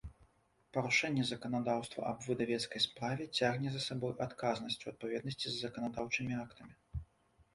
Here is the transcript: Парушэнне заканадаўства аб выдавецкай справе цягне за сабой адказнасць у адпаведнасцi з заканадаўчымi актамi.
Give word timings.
Парушэнне 0.77 1.23
заканадаўства 1.31 2.05
аб 2.11 2.23
выдавецкай 2.29 2.83
справе 2.85 3.27
цягне 3.41 3.69
за 3.75 3.81
сабой 3.89 4.13
адказнасць 4.27 4.81
у 4.85 4.89
адпаведнасцi 4.93 5.47
з 5.49 5.53
заканадаўчымi 5.67 6.33
актамi. 6.45 6.73